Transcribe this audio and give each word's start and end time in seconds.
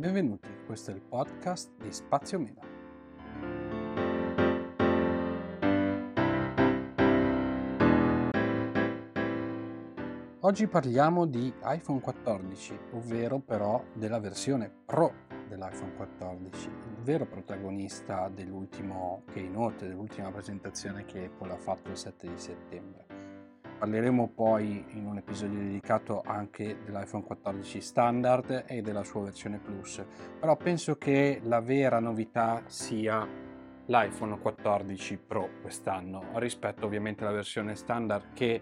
Benvenuti, 0.00 0.48
questo 0.64 0.92
è 0.92 0.94
il 0.94 1.02
podcast 1.02 1.72
di 1.76 1.92
Spazio 1.92 2.38
Mela. 2.40 2.62
Oggi 10.40 10.66
parliamo 10.68 11.26
di 11.26 11.52
iPhone 11.64 12.00
14, 12.00 12.78
ovvero 12.92 13.40
però 13.40 13.84
della 13.92 14.18
versione 14.18 14.72
Pro 14.86 15.12
dell'iPhone 15.46 15.92
14, 15.94 16.68
il 16.68 17.02
vero 17.02 17.26
protagonista 17.26 18.30
dell'ultimo 18.30 19.24
keynote, 19.30 19.86
dell'ultima 19.86 20.30
presentazione 20.30 21.04
che 21.04 21.26
Apple 21.26 21.52
ha 21.52 21.58
fatto 21.58 21.90
il 21.90 21.98
7 21.98 22.26
di 22.26 22.38
settembre. 22.38 23.09
Parleremo 23.80 24.32
poi 24.34 24.84
in 24.88 25.06
un 25.06 25.16
episodio 25.16 25.58
dedicato 25.58 26.20
anche 26.26 26.76
dell'iPhone 26.84 27.24
14 27.24 27.80
standard 27.80 28.64
e 28.66 28.82
della 28.82 29.04
sua 29.04 29.22
versione 29.22 29.56
Plus, 29.56 30.04
però 30.38 30.54
penso 30.54 30.96
che 30.96 31.40
la 31.44 31.60
vera 31.60 31.98
novità 31.98 32.62
sia 32.66 33.26
l'iPhone 33.86 34.38
14 34.38 35.16
Pro 35.26 35.48
quest'anno 35.62 36.24
rispetto 36.34 36.84
ovviamente 36.84 37.24
alla 37.24 37.32
versione 37.32 37.74
standard 37.74 38.34
che 38.34 38.60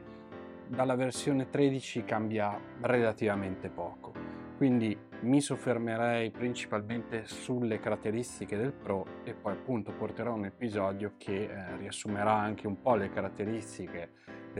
dalla 0.68 0.94
versione 0.94 1.50
13 1.50 2.04
cambia 2.04 2.56
relativamente 2.82 3.70
poco. 3.70 4.12
Quindi 4.56 4.96
mi 5.22 5.40
soffermerei 5.40 6.30
principalmente 6.30 7.26
sulle 7.26 7.80
caratteristiche 7.80 8.56
del 8.56 8.72
Pro 8.72 9.04
e 9.24 9.34
poi 9.34 9.54
appunto 9.54 9.90
porterò 9.90 10.34
un 10.34 10.44
episodio 10.44 11.14
che 11.18 11.42
eh, 11.42 11.76
riassumerà 11.76 12.34
anche 12.34 12.68
un 12.68 12.80
po' 12.80 12.94
le 12.94 13.10
caratteristiche 13.10 14.10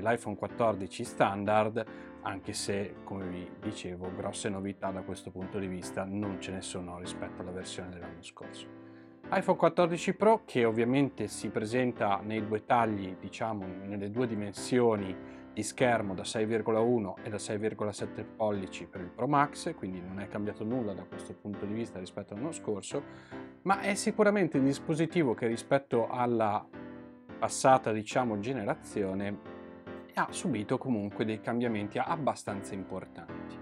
dell'iPhone 0.01 0.37
14 0.37 1.05
standard, 1.05 1.85
anche 2.23 2.53
se, 2.53 2.97
come 3.05 3.27
vi 3.27 3.51
dicevo, 3.61 4.11
grosse 4.15 4.49
novità 4.49 4.91
da 4.91 5.03
questo 5.03 5.31
punto 5.31 5.59
di 5.59 5.67
vista 5.67 6.05
non 6.05 6.41
ce 6.41 6.53
ne 6.53 6.61
sono 6.61 6.99
rispetto 6.99 7.43
alla 7.43 7.51
versione 7.51 7.91
dell'anno 7.91 8.23
scorso. 8.23 8.67
iPhone 9.31 9.59
14 9.59 10.15
Pro 10.15 10.43
che 10.45 10.65
ovviamente 10.65 11.29
si 11.29 11.49
presenta 11.49 12.21
nei 12.23 12.47
due 12.47 12.65
tagli, 12.65 13.17
diciamo 13.19 13.67
nelle 13.85 14.11
due 14.11 14.27
dimensioni 14.27 15.37
di 15.53 15.63
schermo 15.63 16.15
da 16.15 16.23
6,1 16.23 17.15
e 17.25 17.31
da 17.31 17.37
6,7 17.37 18.25
pollici 18.37 18.87
per 18.87 19.01
il 19.01 19.09
Pro 19.09 19.27
Max, 19.27 19.75
quindi 19.75 20.01
non 20.01 20.21
è 20.21 20.29
cambiato 20.29 20.65
nulla 20.65 20.93
da 20.93 21.03
questo 21.03 21.35
punto 21.35 21.65
di 21.67 21.75
vista 21.75 21.99
rispetto 21.99 22.35
all'anno 22.35 22.53
scorso, 22.53 23.03
ma 23.63 23.81
è 23.81 23.95
sicuramente 23.95 24.59
un 24.59 24.65
dispositivo 24.65 25.35
che 25.35 25.49
rispetto 25.49 26.09
alla 26.09 26.65
passata 27.39 27.93
diciamo 27.93 28.39
generazione 28.41 29.58
ha 30.19 30.27
subito 30.31 30.79
comunque 30.79 31.25
dei 31.25 31.41
cambiamenti 31.41 31.99
abbastanza 31.99 32.75
importanti. 32.75 33.57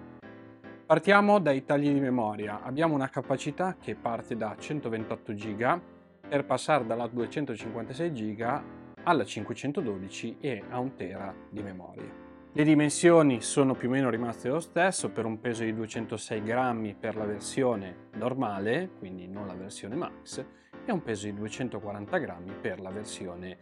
Partiamo 0.87 1.39
dai 1.39 1.65
tagli 1.65 1.93
di 1.93 2.01
memoria. 2.01 2.63
Abbiamo 2.63 2.95
una 2.95 3.09
capacità 3.09 3.77
che 3.79 3.95
parte 3.95 4.37
da 4.37 4.57
128 4.59 5.33
GB 5.35 5.81
per 6.29 6.45
passare 6.47 6.87
dalla 6.87 7.07
256 7.07 8.13
GB 8.13 8.63
alla 9.03 9.25
512 9.25 10.39
e 10.41 10.63
a 10.69 10.79
1 10.79 10.95
tera 10.95 11.35
di 11.51 11.63
memoria. 11.63 12.25
Le 12.53 12.65
dimensioni 12.65 13.43
sono 13.43 13.75
più 13.75 13.89
o 13.89 13.93
meno 13.93 14.09
rimaste 14.09 14.49
lo 14.49 14.61
stesso 14.61 15.11
per 15.11 15.27
un 15.27 15.39
peso 15.39 15.63
di 15.63 15.75
206 15.75 16.43
grammi 16.43 16.95
per 16.95 17.17
la 17.17 17.27
versione 17.27 18.09
normale, 18.15 18.91
quindi 18.99 19.29
non 19.29 19.47
la 19.47 19.55
versione 19.55 19.95
Max, 19.95 20.43
e 20.87 20.91
un 20.91 21.03
peso 21.03 21.27
di 21.27 21.35
240 21.35 22.17
grammi 22.17 22.53
per 22.59 22.81
la 22.81 22.91
versione 22.91 23.59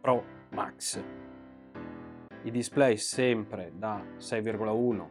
Pro 0.00 0.24
Max 0.50 1.28
i 2.42 2.50
display 2.50 2.96
sempre 2.96 3.72
da 3.74 4.02
6,1 4.18 5.06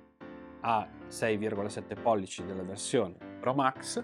a 0.62 0.88
6,7 1.08 2.02
pollici 2.02 2.44
della 2.44 2.64
versione 2.64 3.16
Pro 3.40 3.54
Max. 3.54 4.04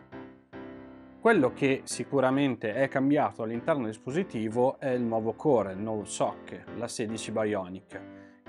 Quello 1.19 1.53
che 1.53 1.81
sicuramente 1.85 2.73
è 2.73 2.87
cambiato 2.87 3.43
all'interno 3.43 3.83
del 3.83 3.91
dispositivo 3.91 4.79
è 4.79 4.89
il 4.89 5.01
nuovo 5.01 5.33
core, 5.33 5.73
il 5.73 5.79
nuovo 5.79 6.05
SOC, 6.05 6.63
la 6.77 6.87
16 6.87 7.31
Bionic 7.31 8.01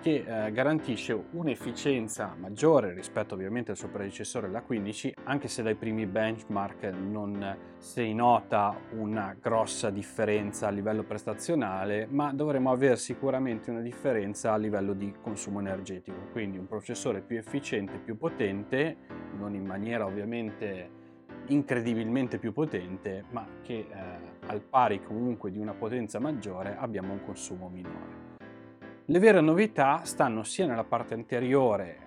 che 0.06 0.24
eh, 0.24 0.52
garantisce 0.52 1.20
un'efficienza 1.32 2.36
maggiore 2.38 2.94
rispetto 2.94 3.34
ovviamente 3.34 3.72
al 3.72 3.76
suo 3.76 3.88
predecessore 3.88 4.48
la 4.48 4.62
15, 4.62 5.14
anche 5.24 5.48
se 5.48 5.64
dai 5.64 5.74
primi 5.74 6.06
benchmark 6.06 6.84
non 6.92 7.74
si 7.78 8.14
nota 8.14 8.78
una 8.92 9.34
grossa 9.40 9.90
differenza 9.90 10.68
a 10.68 10.70
livello 10.70 11.02
prestazionale, 11.02 12.06
ma 12.08 12.32
dovremo 12.32 12.70
avere 12.70 12.94
sicuramente 12.94 13.72
una 13.72 13.80
differenza 13.80 14.52
a 14.52 14.56
livello 14.56 14.92
di 14.92 15.12
consumo 15.20 15.58
energetico, 15.58 16.28
quindi 16.30 16.56
un 16.56 16.68
processore 16.68 17.20
più 17.20 17.36
efficiente, 17.36 17.98
più 17.98 18.16
potente, 18.16 18.96
non 19.36 19.56
in 19.56 19.66
maniera 19.66 20.06
ovviamente 20.06 20.88
incredibilmente 21.46 22.38
più 22.38 22.52
potente, 22.52 23.24
ma 23.30 23.44
che 23.60 23.88
eh, 23.90 23.94
al 24.46 24.60
pari 24.60 25.02
comunque 25.02 25.50
di 25.50 25.58
una 25.58 25.74
potenza 25.74 26.20
maggiore 26.20 26.76
abbiamo 26.78 27.12
un 27.12 27.24
consumo 27.24 27.68
minore. 27.68 28.25
Le 29.08 29.20
vere 29.20 29.40
novità 29.40 30.02
stanno 30.02 30.42
sia 30.42 30.66
nella 30.66 30.82
parte 30.82 31.14
anteriore 31.14 31.98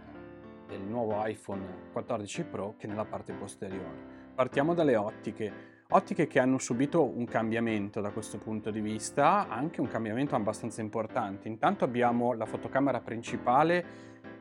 del 0.67 0.81
nuovo 0.81 1.25
iPhone 1.25 1.87
14 1.93 2.43
Pro 2.43 2.75
che 2.77 2.87
nella 2.87 3.05
parte 3.05 3.31
posteriore. 3.31 3.95
Partiamo 4.35 4.73
dalle 4.73 4.97
ottiche. 4.97 5.85
Ottiche 5.91 6.27
che 6.27 6.39
hanno 6.39 6.57
subito 6.57 7.01
un 7.05 7.23
cambiamento 7.23 8.01
da 8.01 8.09
questo 8.09 8.37
punto 8.37 8.69
di 8.69 8.81
vista, 8.81 9.47
anche 9.47 9.79
un 9.79 9.87
cambiamento 9.87 10.35
abbastanza 10.35 10.81
importante. 10.81 11.47
Intanto 11.47 11.85
abbiamo 11.85 12.33
la 12.33 12.45
fotocamera 12.45 12.99
principale 12.99 13.85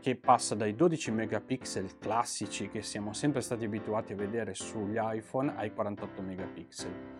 che 0.00 0.16
passa 0.16 0.56
dai 0.56 0.74
12 0.74 1.12
megapixel 1.12 1.96
classici 2.00 2.68
che 2.68 2.82
siamo 2.82 3.12
sempre 3.12 3.40
stati 3.40 3.66
abituati 3.66 4.14
a 4.14 4.16
vedere 4.16 4.54
sugli 4.54 4.98
iPhone 4.98 5.54
ai 5.54 5.72
48 5.72 6.22
megapixel 6.22 7.18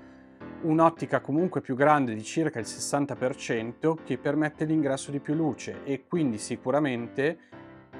un'ottica 0.62 1.20
comunque 1.20 1.60
più 1.60 1.74
grande 1.74 2.14
di 2.14 2.22
circa 2.22 2.58
il 2.58 2.66
60% 2.66 3.96
che 4.04 4.18
permette 4.18 4.64
l'ingresso 4.64 5.10
di 5.10 5.20
più 5.20 5.34
luce 5.34 5.84
e 5.84 6.06
quindi 6.06 6.38
sicuramente 6.38 7.38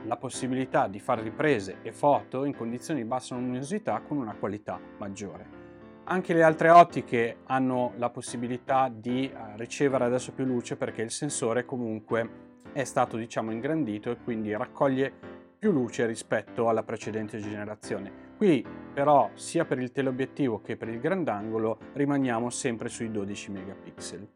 la 0.04 0.16
possibilità 0.16 0.88
di 0.88 1.00
fare 1.00 1.22
riprese 1.22 1.78
e 1.82 1.93
foto 1.93 2.44
in 2.44 2.56
condizioni 2.56 3.03
di 3.03 3.09
bassa 3.09 3.34
luminosità 3.34 4.00
con 4.00 4.16
una 4.16 4.34
qualità 4.34 4.81
maggiore. 4.98 5.66
Anche 6.04 6.32
le 6.32 6.43
altre 6.43 6.71
ottiche 6.71 7.38
hanno 7.47 7.93
la 7.97 8.09
possibilità 8.09 8.91
di 8.91 9.31
eh, 9.31 9.56
ricevere 9.56 10.04
adesso 10.04 10.32
più 10.32 10.44
luce 10.44 10.77
perché 10.77 11.03
il 11.03 11.10
sensore 11.10 11.66
comunque 11.66 12.47
è 12.72 12.84
stato 12.84 13.16
diciamo 13.16 13.50
ingrandito 13.50 14.10
e 14.10 14.16
quindi 14.22 14.54
raccoglie 14.56 15.12
più 15.59 15.71
luce 15.72 16.06
rispetto 16.06 16.69
alla 16.69 16.82
precedente 16.82 17.38
generazione. 17.38 18.27
Qui 18.37 18.65
però 18.98 19.31
sia 19.34 19.64
per 19.64 19.78
il 19.78 19.92
teleobiettivo 19.92 20.60
che 20.60 20.76
per 20.76 20.88
il 20.88 20.98
grandangolo 20.98 21.78
rimaniamo 21.92 22.50
sempre 22.50 22.88
sui 22.88 23.12
12 23.12 23.53
megapixel. 23.53 24.28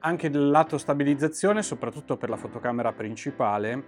Anche 0.00 0.28
del 0.28 0.50
lato 0.50 0.76
stabilizzazione, 0.76 1.62
soprattutto 1.62 2.18
per 2.18 2.28
la 2.28 2.36
fotocamera 2.36 2.92
principale, 2.92 3.84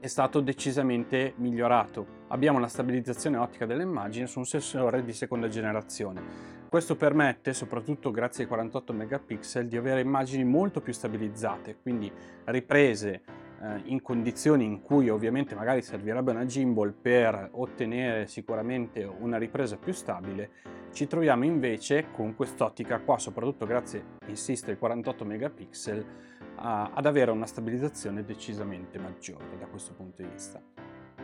è 0.00 0.06
stato 0.06 0.40
decisamente 0.40 1.32
migliorato. 1.36 2.24
Abbiamo 2.28 2.58
la 2.58 2.68
stabilizzazione 2.68 3.38
ottica 3.38 3.64
dell'immagine 3.64 4.26
su 4.26 4.38
un 4.38 4.44
sensore 4.44 5.02
di 5.02 5.14
seconda 5.14 5.48
generazione. 5.48 6.20
Questo 6.68 6.94
permette, 6.94 7.54
soprattutto 7.54 8.10
grazie 8.10 8.42
ai 8.42 8.50
48 8.50 8.92
megapixel, 8.92 9.66
di 9.66 9.78
avere 9.78 10.02
immagini 10.02 10.44
molto 10.44 10.82
più 10.82 10.92
stabilizzate, 10.92 11.78
quindi 11.80 12.12
riprese 12.44 13.22
eh, 13.62 13.82
in 13.84 14.00
condizioni 14.00 14.64
in 14.64 14.80
cui 14.80 15.08
ovviamente 15.08 15.54
magari 15.54 15.82
servirebbe 15.82 16.30
una 16.30 16.46
gimbal 16.46 16.92
per 16.92 17.50
ottenere 17.52 18.26
sicuramente 18.26 19.04
una 19.04 19.36
ripresa 19.36 19.76
più 19.76 19.92
stabile, 19.92 20.50
ci 20.92 21.06
troviamo 21.06 21.44
invece 21.44 22.06
con 22.10 22.34
quest'ottica 22.34 23.00
qua, 23.00 23.18
soprattutto 23.18 23.66
grazie, 23.66 24.18
insisto, 24.26 24.70
ai 24.70 24.78
48 24.78 25.24
megapixel, 25.24 26.04
ad 26.56 27.06
avere 27.06 27.30
una 27.30 27.46
stabilizzazione 27.46 28.24
decisamente 28.24 28.98
maggiore 28.98 29.56
da 29.58 29.66
questo 29.66 29.94
punto 29.94 30.20
di 30.20 30.28
vista. 30.28 30.60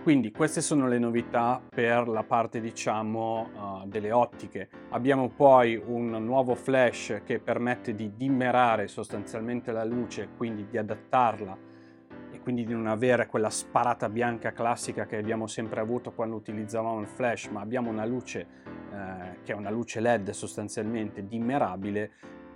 Quindi 0.02 0.30
queste 0.30 0.60
sono 0.60 0.86
le 0.86 0.98
novità 0.98 1.60
per 1.68 2.06
la 2.06 2.22
parte 2.22 2.60
diciamo 2.60 3.82
uh, 3.82 3.88
delle 3.88 4.12
ottiche. 4.12 4.68
Abbiamo 4.90 5.28
poi 5.28 5.74
un 5.74 6.10
nuovo 6.24 6.54
flash 6.54 7.22
che 7.24 7.40
permette 7.40 7.92
di 7.92 8.12
dimmerare 8.14 8.86
sostanzialmente 8.86 9.72
la 9.72 9.84
luce, 9.84 10.28
quindi 10.36 10.68
di 10.70 10.78
adattarla 10.78 11.65
quindi 12.46 12.64
di 12.64 12.74
non 12.74 12.86
avere 12.86 13.26
quella 13.26 13.50
sparata 13.50 14.08
bianca 14.08 14.52
classica 14.52 15.04
che 15.04 15.16
abbiamo 15.16 15.48
sempre 15.48 15.80
avuto 15.80 16.12
quando 16.12 16.36
utilizzavamo 16.36 17.00
il 17.00 17.08
flash, 17.08 17.46
ma 17.46 17.60
abbiamo 17.60 17.90
una 17.90 18.04
luce 18.04 18.46
eh, 18.92 19.38
che 19.42 19.50
è 19.50 19.56
una 19.56 19.68
luce 19.68 19.98
LED 19.98 20.30
sostanzialmente 20.30 21.26
dimmerabile 21.26 22.12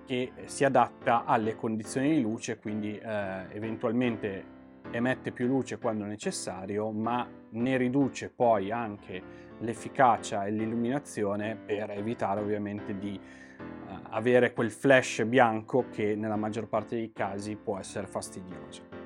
che 0.07 0.31
si 0.45 0.65
adatta 0.65 1.25
alle 1.25 1.57
condizioni 1.57 2.15
di 2.15 2.21
luce, 2.21 2.61
quindi 2.61 2.97
eh, 2.97 3.47
eventualmente 3.51 4.45
emette 4.93 5.33
più 5.33 5.49
luce 5.49 5.79
quando 5.79 6.05
necessario, 6.05 6.93
ma 6.93 7.29
ne 7.49 7.77
riduce 7.77 8.31
poi 8.31 8.71
anche 8.71 9.21
l'efficacia 9.59 10.45
e 10.45 10.53
l'illuminazione 10.53 11.57
per 11.57 11.91
evitare 11.91 12.41
ovviamente 12.41 12.97
di 12.97 13.19
eh, 13.19 13.99
avere 14.11 14.53
quel 14.53 14.71
flash 14.71 15.25
bianco 15.25 15.87
che 15.91 16.15
nella 16.15 16.37
maggior 16.37 16.69
parte 16.69 16.95
dei 16.95 17.11
casi 17.11 17.57
può 17.57 17.77
essere 17.77 18.07
fastidioso. 18.07 19.00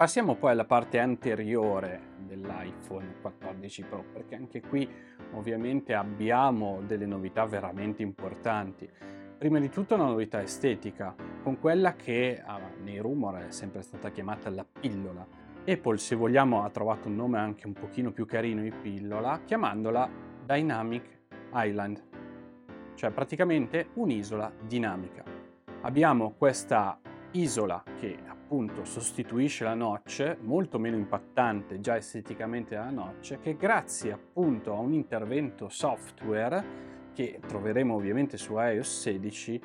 Passiamo 0.00 0.34
poi 0.34 0.52
alla 0.52 0.64
parte 0.64 0.98
anteriore 0.98 2.14
dell'iPhone 2.16 3.16
14 3.20 3.82
Pro 3.82 4.02
perché 4.10 4.34
anche 4.34 4.62
qui 4.62 4.88
ovviamente 5.32 5.92
abbiamo 5.92 6.80
delle 6.86 7.04
novità 7.04 7.44
veramente 7.44 8.00
importanti. 8.00 8.88
Prima 9.36 9.58
di 9.58 9.68
tutto 9.68 9.96
una 9.96 10.06
novità 10.06 10.40
estetica, 10.40 11.14
con 11.42 11.60
quella 11.60 11.96
che 11.96 12.42
ah, 12.42 12.58
nei 12.82 12.96
rumor 12.96 13.44
è 13.48 13.50
sempre 13.50 13.82
stata 13.82 14.10
chiamata 14.10 14.48
la 14.48 14.64
pillola. 14.64 15.26
Apple, 15.66 15.98
se 15.98 16.16
vogliamo, 16.16 16.64
ha 16.64 16.70
trovato 16.70 17.08
un 17.08 17.16
nome 17.16 17.36
anche 17.36 17.66
un 17.66 17.74
pochino 17.74 18.10
più 18.10 18.24
carino 18.24 18.62
di 18.62 18.72
pillola, 18.72 19.42
chiamandola 19.44 20.08
Dynamic 20.46 21.18
Island, 21.52 22.02
cioè 22.94 23.10
praticamente 23.10 23.90
un'isola 23.92 24.50
dinamica. 24.66 25.22
Abbiamo 25.82 26.32
questa 26.38 26.98
isola 27.32 27.82
che 27.98 28.38
appunto 28.50 28.84
sostituisce 28.84 29.62
la 29.62 29.74
notch, 29.74 30.38
molto 30.40 30.80
meno 30.80 30.96
impattante 30.96 31.78
già 31.78 31.96
esteticamente 31.96 32.70
della 32.74 32.90
notch, 32.90 33.38
che 33.38 33.56
grazie 33.56 34.10
appunto 34.10 34.74
a 34.74 34.80
un 34.80 34.92
intervento 34.92 35.68
software 35.68 36.88
che 37.14 37.38
troveremo 37.46 37.94
ovviamente 37.94 38.36
su 38.36 38.58
iOS 38.58 39.02
16, 39.02 39.60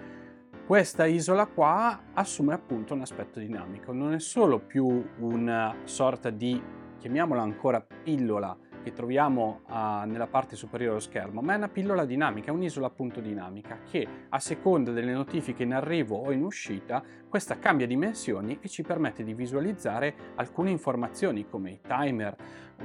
questa 0.67 1.07
isola 1.07 1.47
qua 1.47 1.99
assume 2.13 2.53
appunto 2.53 2.93
un 2.93 3.01
aspetto 3.01 3.39
dinamico, 3.39 3.91
non 3.91 4.13
è 4.13 4.19
solo 4.19 4.59
più 4.59 5.03
una 5.17 5.75
sorta 5.85 6.29
di, 6.29 6.61
chiamiamola 6.99 7.41
ancora 7.41 7.81
pillola, 7.81 8.55
che 8.85 8.93
troviamo 8.93 9.61
uh, 9.67 10.07
nella 10.07 10.27
parte 10.27 10.55
superiore 10.55 10.93
dello 10.93 11.03
schermo, 11.03 11.41
ma 11.41 11.53
è 11.53 11.57
una 11.57 11.69
pillola 11.69 12.05
dinamica, 12.05 12.51
un'isola 12.51 12.85
appunto 12.85 13.19
dinamica 13.19 13.79
che 13.89 14.07
a 14.29 14.39
seconda 14.39 14.91
delle 14.91 15.11
notifiche 15.11 15.63
in 15.63 15.73
arrivo 15.73 16.17
o 16.17 16.31
in 16.31 16.43
uscita, 16.43 17.03
questa 17.27 17.57
cambia 17.57 17.87
dimensioni 17.87 18.59
e 18.61 18.69
ci 18.69 18.83
permette 18.83 19.23
di 19.23 19.33
visualizzare 19.33 20.13
alcune 20.35 20.69
informazioni 20.69 21.47
come 21.47 21.71
i 21.71 21.79
timer, 21.81 22.35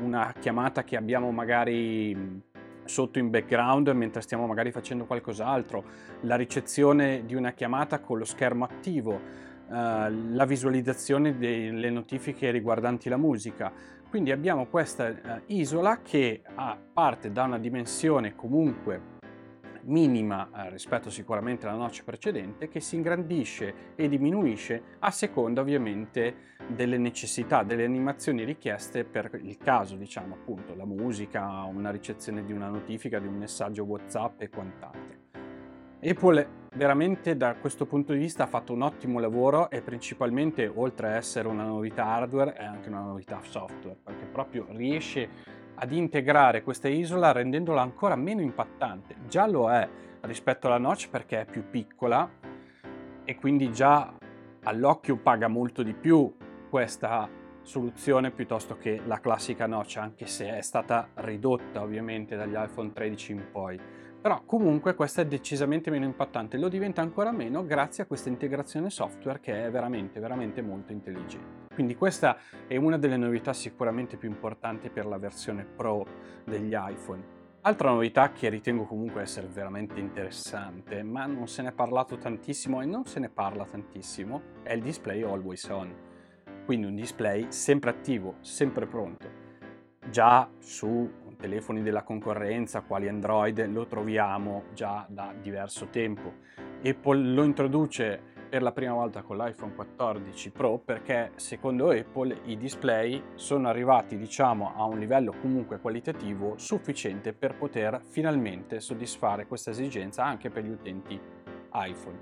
una 0.00 0.32
chiamata 0.40 0.84
che 0.84 0.96
abbiamo 0.96 1.30
magari 1.32 2.48
sotto 2.84 3.18
in 3.18 3.28
background 3.28 3.88
mentre 3.88 4.22
stiamo 4.22 4.46
magari 4.46 4.72
facendo 4.72 5.04
qualcos'altro, 5.04 5.84
la 6.22 6.36
ricezione 6.36 7.26
di 7.26 7.34
una 7.34 7.52
chiamata 7.52 8.00
con 8.00 8.16
lo 8.16 8.24
schermo 8.24 8.64
attivo, 8.64 9.20
Uh, 9.70 10.34
la 10.34 10.46
visualizzazione 10.46 11.38
delle 11.38 11.90
notifiche 11.90 12.50
riguardanti 12.50 13.08
la 13.08 13.16
musica, 13.16 13.72
quindi 14.08 14.32
abbiamo 14.32 14.66
questa 14.66 15.06
uh, 15.10 15.42
isola 15.46 16.00
che 16.02 16.42
ha, 16.56 16.76
parte 16.92 17.30
da 17.30 17.44
una 17.44 17.56
dimensione 17.56 18.34
comunque 18.34 19.18
minima 19.82 20.50
uh, 20.52 20.70
rispetto 20.70 21.08
sicuramente 21.08 21.68
alla 21.68 21.76
noce 21.76 22.02
precedente 22.02 22.66
che 22.66 22.80
si 22.80 22.96
ingrandisce 22.96 23.94
e 23.94 24.08
diminuisce 24.08 24.82
a 24.98 25.12
seconda 25.12 25.60
ovviamente 25.60 26.56
delle 26.66 26.98
necessità, 26.98 27.62
delle 27.62 27.84
animazioni 27.84 28.42
richieste 28.42 29.04
per 29.04 29.38
il 29.40 29.56
caso, 29.56 29.94
diciamo 29.94 30.34
appunto 30.34 30.74
la 30.74 30.84
musica, 30.84 31.62
una 31.62 31.92
ricezione 31.92 32.44
di 32.44 32.52
una 32.52 32.66
notifica, 32.66 33.20
di 33.20 33.28
un 33.28 33.36
messaggio 33.36 33.84
WhatsApp 33.84 34.40
e 34.40 34.48
quant'altro. 34.48 35.18
Apple 36.02 36.59
veramente 36.74 37.36
da 37.36 37.54
questo 37.54 37.84
punto 37.86 38.12
di 38.12 38.18
vista 38.18 38.44
ha 38.44 38.46
fatto 38.46 38.72
un 38.72 38.82
ottimo 38.82 39.18
lavoro 39.18 39.70
e 39.70 39.80
principalmente 39.80 40.70
oltre 40.72 41.08
a 41.08 41.16
essere 41.16 41.48
una 41.48 41.64
novità 41.64 42.06
hardware 42.06 42.52
è 42.52 42.64
anche 42.64 42.88
una 42.88 43.00
novità 43.00 43.40
software 43.42 43.96
perché 44.02 44.24
proprio 44.26 44.66
riesce 44.70 45.28
ad 45.74 45.92
integrare 45.92 46.62
questa 46.62 46.88
isola 46.88 47.32
rendendola 47.32 47.80
ancora 47.80 48.14
meno 48.14 48.40
impattante. 48.40 49.16
Già 49.26 49.46
lo 49.46 49.70
è 49.70 49.88
rispetto 50.22 50.66
alla 50.66 50.78
notch 50.78 51.08
perché 51.08 51.40
è 51.40 51.44
più 51.46 51.68
piccola 51.70 52.28
e 53.24 53.34
quindi 53.36 53.72
già 53.72 54.12
all'occhio 54.62 55.16
paga 55.16 55.48
molto 55.48 55.82
di 55.82 55.94
più 55.94 56.32
questa 56.68 57.28
soluzione 57.62 58.30
piuttosto 58.30 58.76
che 58.76 59.00
la 59.06 59.20
classica 59.20 59.66
notch 59.66 59.96
anche 59.96 60.26
se 60.26 60.56
è 60.56 60.60
stata 60.60 61.08
ridotta 61.14 61.82
ovviamente 61.82 62.36
dagli 62.36 62.54
iPhone 62.54 62.92
13 62.92 63.32
in 63.32 63.44
poi 63.50 63.80
però 64.20 64.42
comunque 64.44 64.94
questa 64.94 65.22
è 65.22 65.26
decisamente 65.26 65.90
meno 65.90 66.04
impattante, 66.04 66.58
lo 66.58 66.68
diventa 66.68 67.00
ancora 67.00 67.32
meno 67.32 67.64
grazie 67.64 68.02
a 68.02 68.06
questa 68.06 68.28
integrazione 68.28 68.90
software 68.90 69.40
che 69.40 69.64
è 69.64 69.70
veramente, 69.70 70.20
veramente 70.20 70.60
molto 70.60 70.92
intelligente. 70.92 71.68
Quindi 71.72 71.94
questa 71.94 72.36
è 72.66 72.76
una 72.76 72.98
delle 72.98 73.16
novità 73.16 73.54
sicuramente 73.54 74.16
più 74.18 74.28
importanti 74.28 74.90
per 74.90 75.06
la 75.06 75.16
versione 75.16 75.64
Pro 75.64 76.06
degli 76.44 76.74
iPhone. 76.74 77.38
Altra 77.62 77.90
novità 77.90 78.32
che 78.32 78.48
ritengo 78.48 78.84
comunque 78.84 79.22
essere 79.22 79.46
veramente 79.46 80.00
interessante, 80.00 81.02
ma 81.02 81.26
non 81.26 81.46
se 81.46 81.62
ne 81.62 81.68
è 81.68 81.72
parlato 81.72 82.16
tantissimo 82.16 82.80
e 82.80 82.86
non 82.86 83.06
se 83.06 83.20
ne 83.20 83.28
parla 83.28 83.64
tantissimo, 83.64 84.42
è 84.62 84.72
il 84.72 84.82
display 84.82 85.22
always 85.22 85.64
on. 85.68 85.94
Quindi 86.64 86.86
un 86.86 86.94
display 86.94 87.46
sempre 87.48 87.90
attivo, 87.90 88.36
sempre 88.40 88.86
pronto. 88.86 89.28
Già 90.10 90.48
su 90.58 91.10
telefoni 91.40 91.82
della 91.82 92.02
concorrenza, 92.02 92.82
quali 92.82 93.08
Android, 93.08 93.66
lo 93.66 93.86
troviamo 93.86 94.64
già 94.74 95.04
da 95.08 95.34
diverso 95.40 95.88
tempo. 95.88 96.32
Apple 96.84 97.18
lo 97.18 97.42
introduce 97.42 98.28
per 98.50 98.62
la 98.62 98.72
prima 98.72 98.94
volta 98.94 99.22
con 99.22 99.36
l'iPhone 99.36 99.74
14 99.74 100.50
Pro 100.50 100.78
perché 100.78 101.30
secondo 101.36 101.90
Apple 101.90 102.40
i 102.46 102.56
display 102.56 103.22
sono 103.34 103.68
arrivati 103.68 104.16
diciamo 104.16 104.72
a 104.74 104.84
un 104.84 104.98
livello 104.98 105.32
comunque 105.40 105.78
qualitativo 105.78 106.58
sufficiente 106.58 107.32
per 107.32 107.54
poter 107.54 108.00
finalmente 108.02 108.80
soddisfare 108.80 109.46
questa 109.46 109.70
esigenza 109.70 110.24
anche 110.24 110.50
per 110.50 110.64
gli 110.64 110.70
utenti 110.70 111.18
iPhone. 111.72 112.18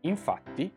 Infatti 0.00 0.72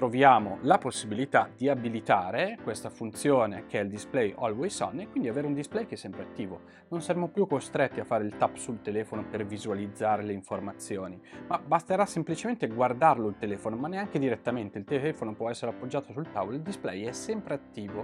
troviamo 0.00 0.56
la 0.62 0.78
possibilità 0.78 1.50
di 1.54 1.68
abilitare 1.68 2.56
questa 2.62 2.88
funzione 2.88 3.66
che 3.66 3.78
è 3.78 3.82
il 3.82 3.90
display 3.90 4.34
always 4.38 4.80
on 4.80 4.98
e 4.98 5.08
quindi 5.10 5.28
avere 5.28 5.46
un 5.46 5.52
display 5.52 5.84
che 5.84 5.96
è 5.96 5.98
sempre 5.98 6.22
attivo. 6.22 6.62
Non 6.88 7.02
saremo 7.02 7.28
più 7.28 7.46
costretti 7.46 8.00
a 8.00 8.04
fare 8.04 8.24
il 8.24 8.34
tap 8.38 8.56
sul 8.56 8.80
telefono 8.80 9.26
per 9.28 9.44
visualizzare 9.44 10.22
le 10.22 10.32
informazioni, 10.32 11.20
ma 11.48 11.58
basterà 11.58 12.06
semplicemente 12.06 12.66
guardarlo 12.68 13.28
il 13.28 13.36
telefono, 13.36 13.76
ma 13.76 13.88
neanche 13.88 14.18
direttamente. 14.18 14.78
Il 14.78 14.84
telefono 14.84 15.34
può 15.34 15.50
essere 15.50 15.72
appoggiato 15.72 16.12
sul 16.12 16.32
tavolo, 16.32 16.56
il 16.56 16.62
display 16.62 17.02
è 17.02 17.12
sempre 17.12 17.52
attivo. 17.52 18.02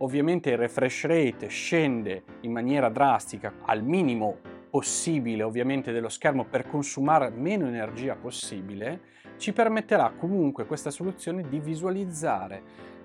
Ovviamente 0.00 0.50
il 0.50 0.58
refresh 0.58 1.06
rate 1.06 1.46
scende 1.46 2.24
in 2.42 2.52
maniera 2.52 2.90
drastica 2.90 3.50
al 3.64 3.82
minimo 3.82 4.40
possibile 4.74 5.44
ovviamente 5.44 5.92
dello 5.92 6.08
schermo 6.08 6.46
per 6.46 6.66
consumare 6.66 7.30
meno 7.30 7.68
energia 7.68 8.16
possibile 8.16 9.02
ci 9.36 9.52
permetterà 9.52 10.10
comunque 10.18 10.66
questa 10.66 10.90
soluzione 10.90 11.46
di 11.48 11.60
visualizzare 11.60 12.62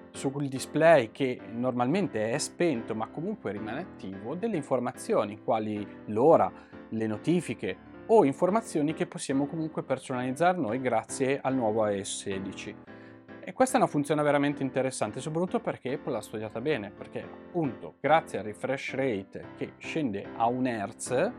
sul 0.10 0.48
display 0.48 1.12
che 1.12 1.40
normalmente 1.52 2.32
è 2.32 2.40
spento 2.40 2.96
ma 2.96 3.06
comunque 3.10 3.52
rimane 3.52 3.82
attivo 3.82 4.34
delle 4.34 4.56
informazioni 4.56 5.44
quali 5.44 5.88
l'ora, 6.06 6.52
le 6.90 7.06
notifiche 7.06 7.78
o 8.08 8.26
informazioni 8.26 8.96
che 8.96 9.06
possiamo 9.06 9.46
comunque 9.46 9.84
personalizzare 9.84 10.58
noi 10.58 10.82
grazie 10.82 11.40
al 11.40 11.54
nuovo 11.54 11.88
iOS 11.88 12.22
16. 12.22 12.76
E 13.42 13.54
questa 13.54 13.78
è 13.78 13.80
una 13.80 13.90
funzione 13.90 14.24
veramente 14.24 14.64
interessante, 14.64 15.20
soprattutto 15.20 15.60
perché 15.60 15.94
Apple 15.94 16.14
l'ha 16.14 16.22
studiata 16.22 16.62
bene, 16.62 16.90
perché 16.90 17.22
appunto 17.22 17.96
grazie 18.00 18.40
al 18.40 18.46
refresh 18.46 18.96
rate 18.96 19.46
che 19.56 19.74
scende 19.78 20.28
a 20.36 20.48
un 20.48 20.66
Hz, 20.66 21.32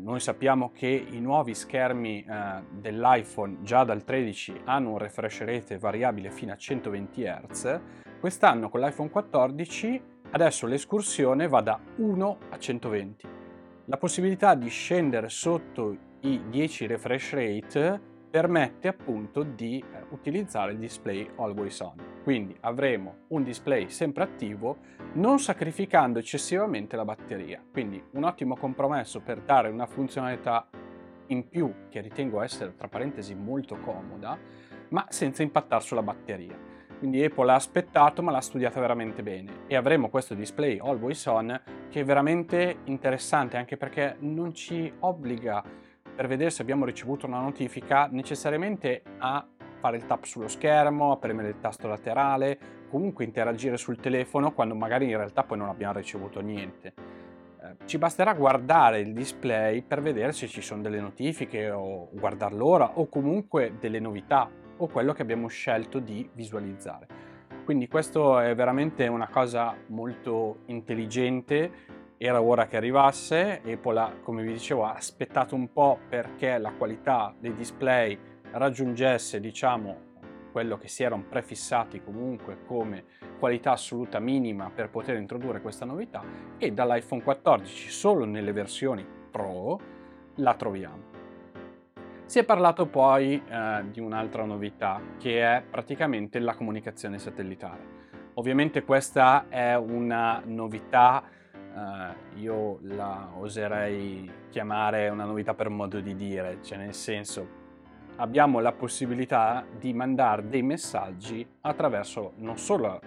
noi 0.00 0.20
sappiamo 0.20 0.70
che 0.72 0.86
i 0.86 1.20
nuovi 1.20 1.54
schermi 1.54 2.24
eh, 2.24 2.62
dell'iPhone 2.70 3.58
già 3.62 3.84
dal 3.84 4.04
13 4.04 4.62
hanno 4.64 4.90
un 4.90 4.98
refresh 4.98 5.40
rate 5.40 5.78
variabile 5.78 6.30
fino 6.30 6.52
a 6.52 6.56
120 6.56 7.22
Hz. 7.24 7.80
Quest'anno 8.20 8.68
con 8.68 8.80
l'iPhone 8.80 9.10
14 9.10 10.02
adesso 10.30 10.66
l'escursione 10.66 11.48
va 11.48 11.60
da 11.60 11.80
1 11.96 12.38
a 12.50 12.58
120. 12.58 13.28
La 13.86 13.96
possibilità 13.96 14.54
di 14.54 14.68
scendere 14.68 15.28
sotto 15.28 15.96
i 16.20 16.42
10 16.48 16.86
refresh 16.86 17.32
rate 17.32 18.00
permette 18.30 18.88
appunto 18.88 19.42
di 19.42 19.78
eh, 19.78 20.04
utilizzare 20.10 20.72
il 20.72 20.78
display 20.78 21.28
always 21.36 21.78
on. 21.80 21.94
Quindi 22.22 22.56
avremo 22.60 23.24
un 23.28 23.42
display 23.42 23.88
sempre 23.88 24.24
attivo 24.24 24.78
non 25.14 25.38
sacrificando 25.38 26.18
eccessivamente 26.18 26.96
la 26.96 27.04
batteria. 27.04 27.62
Quindi 27.70 28.02
un 28.12 28.24
ottimo 28.24 28.56
compromesso 28.56 29.20
per 29.20 29.40
dare 29.40 29.68
una 29.68 29.86
funzionalità 29.86 30.68
in 31.28 31.48
più 31.48 31.88
che 31.88 32.00
ritengo 32.00 32.40
essere 32.40 32.74
tra 32.74 32.88
parentesi 32.88 33.34
molto 33.34 33.78
comoda, 33.80 34.38
ma 34.90 35.06
senza 35.08 35.42
impattare 35.42 35.82
sulla 35.82 36.02
batteria. 36.02 36.56
Quindi 36.98 37.22
Apple 37.22 37.46
l'ha 37.46 37.54
aspettato 37.54 38.22
ma 38.22 38.32
l'ha 38.32 38.40
studiata 38.40 38.80
veramente 38.80 39.22
bene 39.22 39.66
e 39.68 39.76
avremo 39.76 40.08
questo 40.08 40.34
display 40.34 40.78
always 40.78 41.24
on 41.26 41.60
che 41.88 42.00
è 42.00 42.04
veramente 42.04 42.78
interessante 42.84 43.56
anche 43.56 43.76
perché 43.76 44.16
non 44.18 44.52
ci 44.52 44.92
obbliga 45.00 45.62
per 46.18 46.26
vedere 46.26 46.50
se 46.50 46.62
abbiamo 46.62 46.84
ricevuto 46.84 47.28
una 47.28 47.38
notifica 47.38 48.08
necessariamente 48.10 49.02
a 49.18 49.46
fare 49.78 49.98
il 49.98 50.04
tap 50.04 50.24
sullo 50.24 50.48
schermo, 50.48 51.12
a 51.12 51.16
premere 51.16 51.50
il 51.50 51.60
tasto 51.60 51.86
laterale, 51.86 52.58
comunque 52.90 53.24
interagire 53.24 53.76
sul 53.76 54.00
telefono 54.00 54.50
quando 54.50 54.74
magari 54.74 55.04
in 55.08 55.16
realtà 55.16 55.44
poi 55.44 55.58
non 55.58 55.68
abbiamo 55.68 55.92
ricevuto 55.92 56.40
niente. 56.40 56.92
Eh, 57.62 57.76
ci 57.84 57.98
basterà 57.98 58.34
guardare 58.34 58.98
il 58.98 59.12
display 59.12 59.82
per 59.82 60.02
vedere 60.02 60.32
se 60.32 60.48
ci 60.48 60.60
sono 60.60 60.82
delle 60.82 61.00
notifiche 61.00 61.70
o 61.70 62.08
guardare 62.10 62.56
l'ora 62.56 62.98
o 62.98 63.06
comunque 63.06 63.74
delle 63.78 64.00
novità 64.00 64.50
o 64.76 64.88
quello 64.88 65.12
che 65.12 65.22
abbiamo 65.22 65.46
scelto 65.46 66.00
di 66.00 66.28
visualizzare. 66.32 67.06
Quindi 67.64 67.86
questo 67.86 68.40
è 68.40 68.56
veramente 68.56 69.06
una 69.06 69.28
cosa 69.28 69.72
molto 69.86 70.62
intelligente 70.66 71.70
era 72.18 72.42
ora 72.42 72.66
che 72.66 72.76
arrivasse, 72.76 73.62
Apple 73.64 73.98
ha, 74.00 74.12
come 74.20 74.42
vi 74.42 74.52
dicevo, 74.52 74.84
ha 74.84 74.94
aspettato 74.94 75.54
un 75.54 75.72
po' 75.72 75.98
perché 76.08 76.58
la 76.58 76.72
qualità 76.72 77.32
dei 77.38 77.54
display 77.54 78.18
raggiungesse, 78.50 79.38
diciamo, 79.38 80.06
quello 80.50 80.76
che 80.76 80.88
si 80.88 81.04
erano 81.04 81.24
prefissati 81.28 82.02
comunque 82.02 82.64
come 82.66 83.04
qualità 83.38 83.72
assoluta 83.72 84.18
minima 84.18 84.70
per 84.74 84.90
poter 84.90 85.16
introdurre 85.16 85.60
questa 85.60 85.84
novità 85.84 86.24
e 86.58 86.72
dall'iPhone 86.72 87.22
14 87.22 87.90
solo 87.90 88.24
nelle 88.24 88.52
versioni 88.52 89.06
Pro 89.30 89.78
la 90.36 90.54
troviamo. 90.54 91.16
Si 92.24 92.38
è 92.38 92.44
parlato 92.44 92.86
poi 92.86 93.40
eh, 93.48 93.84
di 93.90 94.00
un'altra 94.00 94.44
novità 94.44 95.00
che 95.18 95.40
è 95.40 95.62
praticamente 95.68 96.38
la 96.40 96.54
comunicazione 96.54 97.18
satellitare. 97.18 97.96
Ovviamente 98.34 98.82
questa 98.82 99.46
è 99.48 99.76
una 99.76 100.42
novità, 100.44 101.22
eh, 101.74 102.38
io 102.40 102.78
la 102.82 103.30
oserei 103.36 104.30
chiamare 104.50 105.08
una 105.08 105.24
novità 105.24 105.54
per 105.54 105.68
modo 105.68 106.00
di 106.00 106.14
dire, 106.14 106.58
cioè 106.62 106.78
nel 106.78 106.94
senso 106.94 107.66
abbiamo 108.16 108.60
la 108.60 108.72
possibilità 108.72 109.64
di 109.78 109.92
mandare 109.92 110.48
dei 110.48 110.62
messaggi 110.62 111.46
attraverso 111.60 112.32
non 112.36 112.58
solo 112.58 113.00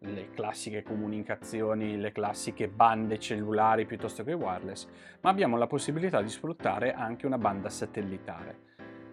le 0.00 0.30
classiche 0.30 0.82
comunicazioni, 0.82 1.98
le 1.98 2.12
classiche 2.12 2.68
bande 2.68 3.18
cellulari 3.18 3.84
piuttosto 3.84 4.22
che 4.22 4.32
wireless, 4.32 4.86
ma 5.22 5.30
abbiamo 5.30 5.56
la 5.56 5.66
possibilità 5.66 6.22
di 6.22 6.28
sfruttare 6.28 6.92
anche 6.92 7.26
una 7.26 7.38
banda 7.38 7.68
satellitare. 7.68 8.66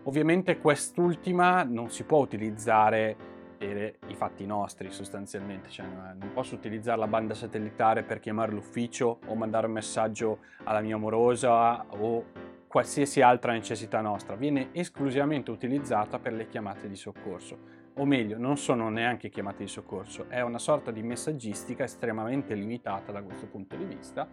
Ovviamente 0.03 0.59
quest'ultima 0.59 1.63
non 1.63 1.89
si 1.89 2.03
può 2.03 2.19
utilizzare 2.19 3.33
per 3.57 3.97
i 4.07 4.15
fatti 4.15 4.45
nostri 4.45 4.91
sostanzialmente, 4.91 5.69
cioè 5.69 5.85
non 5.85 6.31
posso 6.33 6.55
utilizzare 6.55 6.99
la 6.99 7.07
banda 7.07 7.33
satellitare 7.33 8.03
per 8.03 8.19
chiamare 8.19 8.51
l'ufficio 8.51 9.19
o 9.25 9.35
mandare 9.35 9.67
un 9.67 9.73
messaggio 9.73 10.39
alla 10.63 10.81
mia 10.81 10.95
amorosa 10.95 11.85
o 11.89 12.25
qualsiasi 12.67 13.21
altra 13.21 13.53
necessità 13.53 14.01
nostra, 14.01 14.35
viene 14.35 14.69
esclusivamente 14.73 15.49
utilizzata 15.49 16.19
per 16.19 16.33
le 16.33 16.47
chiamate 16.47 16.89
di 16.89 16.95
soccorso. 16.95 17.83
O 17.97 18.05
meglio, 18.05 18.37
non 18.37 18.57
sono 18.57 18.89
neanche 18.89 19.29
chiamate 19.29 19.63
di 19.63 19.69
soccorso, 19.69 20.25
è 20.27 20.41
una 20.41 20.59
sorta 20.59 20.91
di 20.91 21.01
messaggistica 21.01 21.85
estremamente 21.85 22.53
limitata 22.53 23.13
da 23.13 23.23
questo 23.23 23.47
punto 23.47 23.77
di 23.77 23.85
vista, 23.85 24.27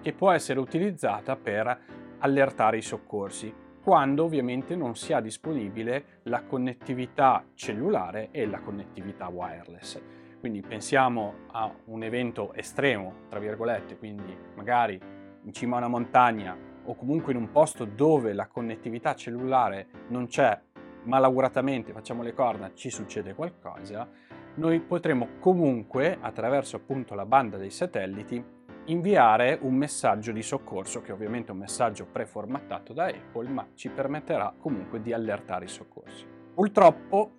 che 0.00 0.14
può 0.14 0.30
essere 0.30 0.58
utilizzata 0.58 1.36
per 1.36 1.80
allertare 2.20 2.78
i 2.78 2.82
soccorsi, 2.82 3.52
quando 3.82 4.24
ovviamente 4.24 4.76
non 4.76 4.94
si 4.94 5.12
ha 5.12 5.20
disponibile 5.20 6.20
la 6.24 6.44
connettività 6.44 7.44
cellulare 7.54 8.28
e 8.30 8.46
la 8.46 8.60
connettività 8.60 9.26
wireless. 9.28 10.00
Quindi 10.38 10.62
pensiamo 10.62 11.34
a 11.52 11.72
un 11.86 12.02
evento 12.02 12.52
estremo, 12.54 13.14
tra 13.28 13.38
virgolette, 13.40 13.98
quindi 13.98 14.36
magari 14.54 15.00
in 15.44 15.52
cima 15.52 15.76
a 15.76 15.78
una 15.78 15.88
montagna 15.88 16.56
o 16.84 16.94
comunque 16.94 17.32
in 17.32 17.38
un 17.38 17.50
posto 17.50 17.84
dove 17.84 18.32
la 18.32 18.46
connettività 18.46 19.14
cellulare 19.14 19.86
non 20.08 20.26
c'è, 20.26 20.60
malauguratamente 21.04 21.92
facciamo 21.92 22.22
le 22.22 22.34
corna, 22.34 22.72
ci 22.74 22.90
succede 22.90 23.34
qualcosa, 23.34 24.08
noi 24.54 24.80
potremo 24.80 25.38
comunque, 25.40 26.18
attraverso 26.20 26.76
appunto 26.76 27.14
la 27.14 27.24
banda 27.24 27.56
dei 27.56 27.70
satelliti, 27.70 28.44
inviare 28.86 29.58
un 29.62 29.74
messaggio 29.74 30.32
di 30.32 30.42
soccorso, 30.42 31.02
che 31.02 31.12
ovviamente 31.12 31.48
è 31.48 31.52
un 31.52 31.58
messaggio 31.58 32.06
preformattato 32.06 32.92
da 32.92 33.06
Apple, 33.06 33.48
ma 33.48 33.66
ci 33.74 33.88
permetterà 33.88 34.54
comunque 34.58 35.00
di 35.00 35.12
allertare 35.12 35.66
i 35.66 35.68
soccorsi. 35.68 36.26
Purtroppo, 36.54 37.30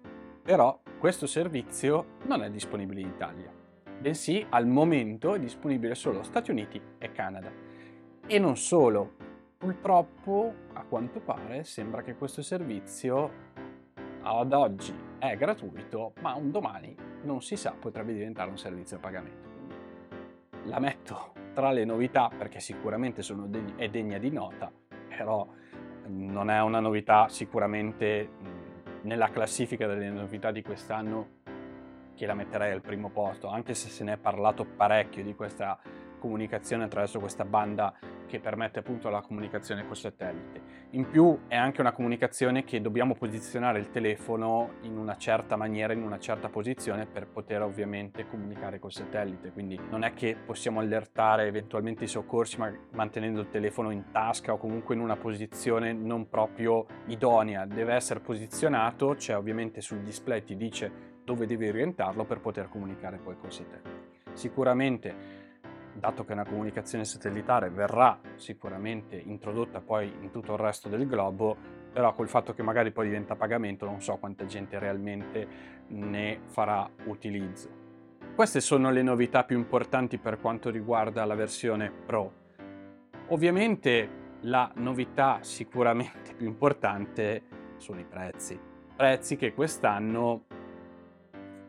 però, 0.41 0.79
questo 0.99 1.27
servizio 1.27 2.17
non 2.25 2.43
è 2.43 2.49
disponibile 2.49 3.01
in 3.01 3.07
Italia, 3.07 3.51
bensì 3.99 4.45
al 4.49 4.67
momento 4.67 5.35
è 5.35 5.39
disponibile 5.39 5.95
solo 5.95 6.23
Stati 6.23 6.51
Uniti 6.51 6.81
e 6.97 7.11
Canada. 7.11 7.51
E 8.25 8.39
non 8.39 8.55
solo, 8.55 9.15
Purtroppo, 9.63 10.53
a 10.73 10.83
quanto 10.83 11.21
pare, 11.21 11.63
sembra 11.63 12.01
che 12.01 12.15
questo 12.15 12.41
servizio 12.41 13.31
ad 14.23 14.51
oggi 14.51 14.93
è 15.17 15.37
gratuito, 15.37 16.11
ma 16.19 16.33
un 16.33 16.51
domani 16.51 16.93
non 17.21 17.41
si 17.41 17.55
sa, 17.55 17.71
potrebbe 17.71 18.11
diventare 18.11 18.49
un 18.49 18.57
servizio 18.57 18.97
a 18.97 18.99
pagamento. 18.99 19.49
La 20.65 20.79
metto 20.79 21.32
tra 21.53 21.71
le 21.71 21.85
novità 21.85 22.29
perché 22.35 22.59
sicuramente 22.59 23.21
deg- 23.47 23.75
è 23.75 23.89
degna 23.89 24.17
di 24.17 24.31
nota, 24.31 24.71
però 25.07 25.47
non 26.07 26.49
è 26.49 26.61
una 26.61 26.79
novità 26.79 27.27
sicuramente 27.29 28.29
nella 29.01 29.29
classifica 29.29 29.87
delle 29.87 30.09
novità 30.09 30.51
di 30.51 30.61
quest'anno 30.61 31.41
che 32.15 32.25
la 32.25 32.33
metterei 32.33 32.71
al 32.71 32.81
primo 32.81 33.09
posto, 33.09 33.47
anche 33.47 33.73
se 33.73 33.89
se 33.89 34.03
ne 34.03 34.13
è 34.13 34.17
parlato 34.17 34.65
parecchio 34.65 35.23
di 35.23 35.33
questa 35.35 35.79
comunicazione 36.23 36.85
attraverso 36.85 37.19
questa 37.19 37.43
banda 37.43 37.93
che 38.27 38.39
permette 38.39 38.79
appunto 38.79 39.09
la 39.09 39.19
comunicazione 39.19 39.85
col 39.85 39.97
satellite. 39.97 40.61
In 40.91 41.09
più 41.09 41.41
è 41.49 41.57
anche 41.57 41.81
una 41.81 41.91
comunicazione 41.91 42.63
che 42.63 42.79
dobbiamo 42.79 43.13
posizionare 43.13 43.79
il 43.79 43.89
telefono 43.89 44.75
in 44.83 44.97
una 44.97 45.17
certa 45.17 45.57
maniera, 45.57 45.91
in 45.91 46.01
una 46.01 46.19
certa 46.19 46.47
posizione 46.47 47.05
per 47.05 47.27
poter 47.27 47.61
ovviamente 47.61 48.25
comunicare 48.25 48.79
col 48.79 48.93
satellite, 48.93 49.51
quindi 49.51 49.77
non 49.89 50.05
è 50.05 50.13
che 50.13 50.37
possiamo 50.45 50.79
allertare 50.79 51.45
eventualmente 51.45 52.05
i 52.05 52.07
soccorsi 52.07 52.57
ma 52.57 52.73
mantenendo 52.91 53.41
il 53.41 53.49
telefono 53.49 53.91
in 53.91 54.05
tasca 54.09 54.53
o 54.53 54.57
comunque 54.57 54.95
in 54.95 55.01
una 55.01 55.17
posizione 55.17 55.91
non 55.91 56.29
proprio 56.29 56.85
idonea, 57.07 57.65
deve 57.65 57.95
essere 57.95 58.21
posizionato, 58.21 59.17
cioè 59.17 59.35
ovviamente 59.35 59.81
sul 59.81 59.99
display 59.99 60.41
ti 60.45 60.55
dice 60.55 61.11
dove 61.25 61.45
devi 61.45 61.67
orientarlo 61.67 62.23
per 62.23 62.39
poter 62.39 62.69
comunicare 62.69 63.17
poi 63.17 63.35
col 63.37 63.51
satellite. 63.51 64.11
Sicuramente 64.33 65.42
dato 65.93 66.25
che 66.25 66.33
una 66.33 66.45
comunicazione 66.45 67.05
satellitare 67.05 67.69
verrà 67.69 68.19
sicuramente 68.35 69.15
introdotta 69.15 69.79
poi 69.79 70.11
in 70.21 70.31
tutto 70.31 70.53
il 70.53 70.59
resto 70.59 70.89
del 70.89 71.07
globo, 71.07 71.55
però 71.91 72.13
col 72.13 72.27
fatto 72.27 72.53
che 72.53 72.63
magari 72.63 72.91
poi 72.91 73.07
diventa 73.07 73.35
pagamento 73.35 73.85
non 73.85 74.01
so 74.01 74.17
quanta 74.17 74.45
gente 74.45 74.79
realmente 74.79 75.47
ne 75.87 76.39
farà 76.47 76.89
utilizzo. 77.05 77.81
Queste 78.35 78.61
sono 78.61 78.89
le 78.89 79.03
novità 79.03 79.43
più 79.43 79.57
importanti 79.57 80.17
per 80.17 80.39
quanto 80.39 80.71
riguarda 80.71 81.23
la 81.23 81.35
versione 81.35 81.91
Pro. 81.91 82.41
Ovviamente 83.27 84.21
la 84.41 84.71
novità 84.75 85.39
sicuramente 85.41 86.33
più 86.33 86.47
importante 86.47 87.43
sono 87.77 87.99
i 87.99 88.05
prezzi. 88.05 88.59
Prezzi 88.95 89.35
che 89.35 89.53
quest'anno 89.53 90.45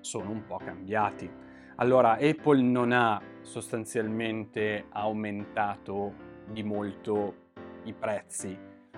sono 0.00 0.30
un 0.30 0.44
po' 0.46 0.56
cambiati. 0.56 1.30
Allora, 1.76 2.18
Apple 2.20 2.62
non 2.62 2.92
ha 2.92 3.20
sostanzialmente 3.40 4.86
aumentato 4.90 6.14
di 6.46 6.62
molto 6.62 7.34
i 7.82 7.92
prezzi, 7.92 8.56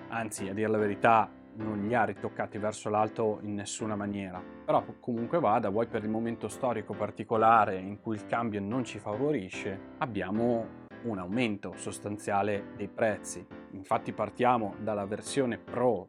anzi 0.09 0.47
a 0.47 0.53
dire 0.53 0.67
la 0.69 0.77
verità 0.77 1.27
non 1.55 1.79
li 1.79 1.95
ha 1.95 2.03
ritoccati 2.03 2.59
verso 2.59 2.89
l'alto 2.89 3.39
in 3.41 3.55
nessuna 3.55 3.95
maniera, 3.95 4.39
però 4.63 4.85
comunque 4.99 5.39
vada, 5.39 5.69
vuoi 5.69 5.87
per 5.87 6.03
il 6.03 6.09
momento 6.09 6.47
storico 6.47 6.93
particolare 6.93 7.77
in 7.77 7.99
cui 7.99 8.13
il 8.13 8.27
cambio 8.27 8.61
non 8.61 8.83
ci 8.83 8.99
favorisce, 8.99 9.79
abbiamo 9.97 10.85
un 11.05 11.17
aumento 11.17 11.73
sostanziale 11.77 12.73
dei 12.75 12.89
prezzi. 12.89 13.43
Infatti 13.71 14.13
partiamo 14.13 14.75
dalla 14.81 15.05
versione 15.05 15.57
Pro 15.57 16.05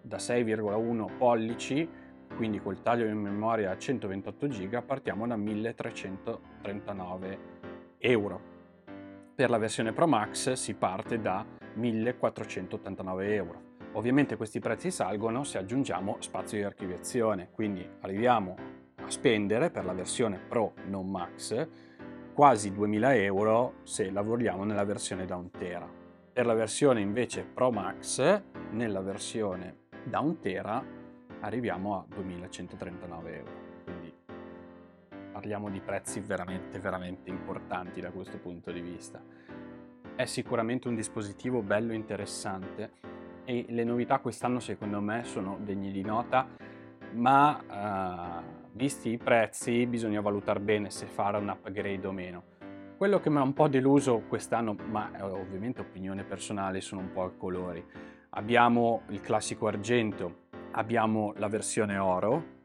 da 0.00 0.18
6,1 0.18 1.16
pollici, 1.18 1.88
quindi 2.36 2.60
col 2.60 2.82
taglio 2.82 3.06
in 3.06 3.18
memoria 3.18 3.70
a 3.70 3.78
128 3.78 4.48
GB, 4.48 4.82
partiamo 4.82 5.26
da 5.26 5.36
1339 5.36 7.38
euro. 7.98 8.56
Per 9.34 9.50
la 9.50 9.58
versione 9.58 9.92
Pro 9.92 10.06
Max 10.06 10.52
si 10.52 10.74
parte 10.74 11.20
da 11.20 11.44
1489 11.74 13.34
euro. 13.34 13.66
Ovviamente 13.92 14.36
questi 14.36 14.60
prezzi 14.60 14.90
salgono 14.90 15.44
se 15.44 15.58
aggiungiamo 15.58 16.16
spazio 16.20 16.58
di 16.58 16.64
archiviazione, 16.64 17.50
quindi 17.50 17.86
arriviamo 18.00 18.56
a 18.96 19.10
spendere 19.10 19.70
per 19.70 19.84
la 19.84 19.92
versione 19.92 20.38
Pro 20.38 20.72
non 20.86 21.10
Max 21.10 21.68
quasi 22.38 22.72
2000 22.72 23.16
euro 23.16 23.72
se 23.82 24.12
lavoriamo 24.12 24.62
nella 24.62 24.84
versione 24.84 25.24
da 25.24 25.34
1 25.34 25.50
tera. 25.58 25.90
Per 26.32 26.46
la 26.46 26.54
versione 26.54 27.00
invece 27.00 27.42
Pro 27.42 27.72
Max, 27.72 28.42
nella 28.70 29.00
versione 29.00 29.86
da 30.04 30.20
1 30.20 30.38
tera, 30.38 30.84
arriviamo 31.40 31.98
a 31.98 32.04
2139 32.08 33.36
euro 33.36 33.68
parliamo 35.38 35.70
di 35.70 35.78
prezzi 35.78 36.18
veramente, 36.18 36.80
veramente 36.80 37.30
importanti 37.30 38.00
da 38.00 38.10
questo 38.10 38.38
punto 38.38 38.72
di 38.72 38.80
vista. 38.80 39.22
È 40.16 40.24
sicuramente 40.24 40.88
un 40.88 40.96
dispositivo 40.96 41.62
bello 41.62 41.92
interessante 41.92 42.90
e 43.44 43.64
le 43.68 43.84
novità 43.84 44.18
quest'anno 44.18 44.58
secondo 44.58 45.00
me 45.00 45.22
sono 45.22 45.56
degne 45.60 45.92
di 45.92 46.02
nota, 46.02 46.44
ma 47.12 48.42
uh, 48.42 48.70
visti 48.72 49.10
i 49.10 49.16
prezzi 49.16 49.86
bisogna 49.86 50.20
valutare 50.20 50.58
bene 50.58 50.90
se 50.90 51.06
fare 51.06 51.38
un 51.38 51.48
upgrade 51.48 52.04
o 52.04 52.10
meno. 52.10 52.42
Quello 52.96 53.20
che 53.20 53.30
mi 53.30 53.36
ha 53.36 53.42
un 53.42 53.52
po' 53.52 53.68
deluso 53.68 54.24
quest'anno, 54.26 54.74
ma 54.90 55.12
è 55.12 55.22
ovviamente 55.22 55.82
opinione 55.82 56.24
personale, 56.24 56.80
sono 56.80 57.02
un 57.02 57.12
po' 57.12 57.26
i 57.26 57.36
colori. 57.36 57.84
Abbiamo 58.30 59.02
il 59.10 59.20
classico 59.20 59.68
argento, 59.68 60.47
abbiamo 60.72 61.32
la 61.36 61.48
versione 61.48 61.98
oro, 61.98 62.56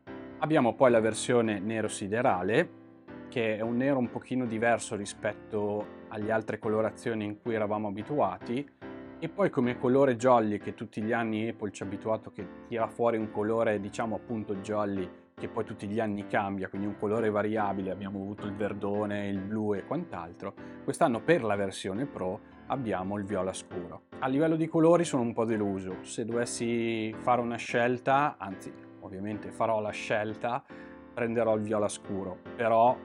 Abbiamo 0.43 0.73
poi 0.73 0.91
la 0.91 0.99
versione 0.99 1.59
nero 1.59 1.87
siderale 1.87 2.81
che 3.29 3.55
è 3.55 3.61
un 3.61 3.77
nero 3.77 3.97
un 3.97 4.11
pochino 4.11 4.45
diverso 4.45 4.97
rispetto 4.97 6.01
alle 6.09 6.33
altre 6.33 6.59
colorazioni 6.59 7.23
in 7.23 7.39
cui 7.41 7.55
eravamo 7.55 7.87
abituati. 7.87 8.69
E 9.19 9.29
poi 9.29 9.49
come 9.49 9.77
colore 9.77 10.17
jolly 10.17 10.57
che 10.57 10.73
tutti 10.73 11.01
gli 11.01 11.13
anni 11.13 11.47
Apple 11.47 11.71
ci 11.71 11.83
ha 11.83 11.85
abituato 11.85 12.29
che 12.31 12.45
tira 12.67 12.87
fuori 12.87 13.15
un 13.15 13.31
colore 13.31 13.79
diciamo 13.79 14.17
appunto 14.17 14.55
jolly 14.55 15.09
che 15.33 15.47
poi 15.47 15.63
tutti 15.63 15.87
gli 15.87 16.01
anni 16.01 16.27
cambia, 16.27 16.67
quindi 16.67 16.87
un 16.87 16.97
colore 16.99 17.29
variabile, 17.29 17.91
abbiamo 17.91 18.19
avuto 18.19 18.45
il 18.45 18.53
verdone, 18.53 19.29
il 19.29 19.39
blu 19.39 19.73
e 19.75 19.85
quant'altro, 19.85 20.53
quest'anno 20.83 21.21
per 21.21 21.41
la 21.41 21.55
versione 21.55 22.05
Pro 22.05 22.51
abbiamo 22.67 23.17
il 23.17 23.25
viola 23.25 23.53
scuro. 23.53 24.03
A 24.19 24.27
livello 24.27 24.55
di 24.55 24.67
colori 24.67 25.03
sono 25.03 25.23
un 25.23 25.33
po' 25.33 25.45
deluso, 25.45 25.97
se 26.01 26.25
dovessi 26.25 27.13
fare 27.19 27.41
una 27.41 27.57
scelta, 27.57 28.35
anzi 28.37 28.71
ovviamente 29.01 29.51
farò 29.51 29.79
la 29.81 29.91
scelta, 29.91 30.63
prenderò 31.13 31.55
il 31.55 31.61
viola 31.61 31.87
scuro, 31.87 32.37
però 32.55 32.97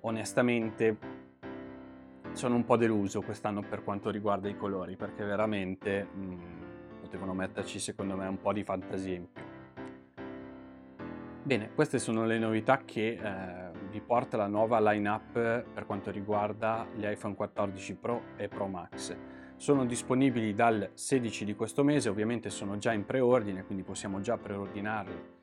onestamente 0.00 1.18
sono 2.32 2.54
un 2.54 2.64
po' 2.64 2.76
deluso 2.76 3.22
quest'anno 3.22 3.62
per 3.62 3.82
quanto 3.82 4.10
riguarda 4.10 4.48
i 4.48 4.56
colori, 4.56 4.96
perché 4.96 5.24
veramente 5.24 6.04
mh, 6.04 6.22
mm, 6.22 6.38
potevano 7.00 7.34
metterci 7.34 7.78
secondo 7.78 8.16
me 8.16 8.26
un 8.26 8.40
po' 8.40 8.52
di 8.52 8.62
fantasia 8.62 9.14
in 9.14 9.32
più. 9.32 9.42
Bene, 11.42 11.70
queste 11.74 11.98
sono 11.98 12.26
le 12.26 12.38
novità 12.38 12.82
che 12.84 13.18
eh, 13.20 13.69
vi 13.90 14.00
porta 14.00 14.36
la 14.36 14.46
nuova 14.46 14.80
line-up 14.80 15.32
per 15.32 15.84
quanto 15.84 16.10
riguarda 16.10 16.86
gli 16.94 17.04
iPhone 17.04 17.34
14 17.34 17.94
Pro 17.96 18.22
e 18.36 18.48
Pro 18.48 18.66
Max. 18.66 19.16
Sono 19.56 19.84
disponibili 19.84 20.54
dal 20.54 20.90
16 20.94 21.44
di 21.44 21.54
questo 21.54 21.82
mese, 21.82 22.08
ovviamente 22.08 22.48
sono 22.48 22.78
già 22.78 22.92
in 22.92 23.04
preordine, 23.04 23.64
quindi 23.64 23.82
possiamo 23.82 24.20
già 24.20 24.38
preordinarli 24.38 25.38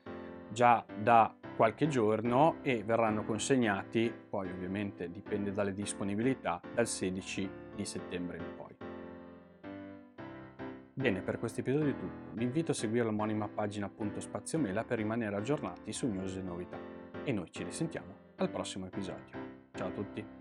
già 0.50 0.84
da 1.00 1.34
qualche 1.56 1.88
giorno 1.88 2.56
e 2.62 2.82
verranno 2.84 3.24
consegnati, 3.24 4.12
poi 4.28 4.50
ovviamente 4.50 5.10
dipende 5.10 5.52
dalle 5.52 5.74
disponibilità, 5.74 6.60
dal 6.74 6.86
16 6.86 7.50
di 7.74 7.84
settembre 7.84 8.38
in 8.38 8.44
poi. 8.56 8.76
Bene, 10.94 11.20
per 11.20 11.38
questo 11.38 11.60
episodio 11.60 11.90
è 11.90 11.96
tutto. 11.96 12.30
Vi 12.32 12.42
invito 12.42 12.72
a 12.72 12.74
seguire 12.74 13.04
l'omonima 13.04 13.46
pagina 13.46 13.86
appunto 13.86 14.20
Spazio 14.20 14.58
Mela 14.58 14.84
per 14.84 14.98
rimanere 14.98 15.36
aggiornati 15.36 15.92
su 15.92 16.08
news 16.08 16.36
e 16.36 16.42
novità. 16.42 16.78
E 17.22 17.30
noi 17.30 17.50
ci 17.50 17.62
risentiamo 17.62 18.27
al 18.38 18.50
prossimo 18.50 18.86
episodio. 18.86 19.36
Ciao 19.74 19.88
a 19.88 19.90
tutti! 19.90 20.37